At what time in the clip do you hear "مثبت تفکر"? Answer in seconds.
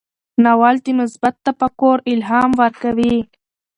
0.99-1.95